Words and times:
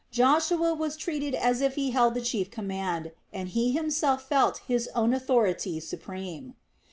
Joshua 0.09 0.73
was 0.73 0.97
treated 0.97 1.35
as 1.35 1.61
if 1.61 1.75
he 1.75 1.91
held 1.91 2.15
the 2.15 2.21
chief 2.21 2.49
command, 2.49 3.11
and 3.31 3.49
he 3.49 3.71
himself 3.71 4.27
felt 4.27 4.61
his 4.67 4.87
own 4.95 5.13
authority 5.13 5.79
supreme. 5.79 6.55